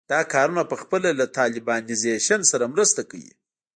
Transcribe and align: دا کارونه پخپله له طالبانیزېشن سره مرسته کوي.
دا 0.11 0.19
کارونه 0.33 0.63
پخپله 0.71 1.09
له 1.19 1.25
طالبانیزېشن 1.37 2.41
سره 2.51 2.65
مرسته 2.73 3.01
کوي. 3.09 3.31